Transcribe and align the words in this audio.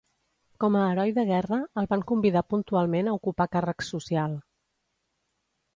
Com 0.63 0.77
a 0.79 0.85
heroi 0.93 1.13
de 1.17 1.25
guerra, 1.31 1.59
el 1.81 1.89
van 1.91 2.05
convidar 2.13 2.45
puntualment 2.55 3.11
a 3.13 3.17
ocupar 3.21 3.51
càrrecs 3.59 3.95
social. 3.97 4.39